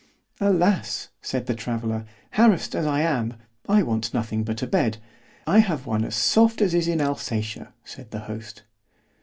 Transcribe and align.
——Alas! 0.51 1.09
said 1.21 1.45
the 1.45 1.53
traveller, 1.53 2.05
harassed 2.31 2.73
as 2.73 2.87
I 2.87 3.01
am, 3.01 3.35
I 3.69 3.83
want 3.83 4.15
nothing 4.15 4.43
but 4.43 4.63
a 4.63 4.65
bed.——I 4.65 5.59
have 5.59 5.85
one 5.85 6.03
as 6.05 6.15
soft 6.15 6.59
as 6.59 6.73
is 6.73 6.87
in 6.87 6.99
Alsatia, 6.99 7.71
said 7.83 8.09
the 8.09 8.21
host. 8.21 8.63